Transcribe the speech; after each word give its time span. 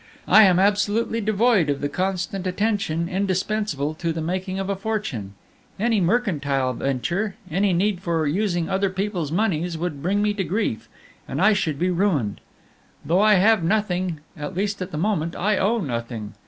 I 0.27 0.45
am 0.45 0.57
absolutely 0.57 1.21
devoid 1.21 1.69
of 1.69 1.79
the 1.79 1.87
constant 1.87 2.47
attention 2.47 3.07
indispensable 3.07 3.93
to 3.93 4.11
the 4.11 4.19
making 4.19 4.57
of 4.57 4.67
a 4.67 4.75
fortune. 4.75 5.35
Any 5.79 6.01
mercantile 6.01 6.73
venture, 6.73 7.35
any 7.51 7.71
need 7.71 7.99
for 8.01 8.25
using 8.25 8.67
other 8.67 8.89
people's 8.89 9.31
money 9.31 9.69
would 9.77 10.01
bring 10.01 10.23
me 10.23 10.33
to 10.33 10.43
grief, 10.43 10.89
and 11.27 11.39
I 11.39 11.53
should 11.53 11.77
be 11.77 11.91
ruined. 11.91 12.41
Though 13.05 13.21
I 13.21 13.35
have 13.35 13.61
nothing, 13.63 14.21
at 14.35 14.55
least 14.55 14.81
at 14.81 14.89
the 14.89 14.97
moment, 14.97 15.35
I 15.35 15.57
owe 15.59 15.77
nothing. 15.81 16.33